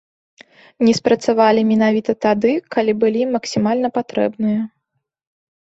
[0.87, 4.61] Не спрацавалі менавіта тады, калі былі максімальна патрэбныя.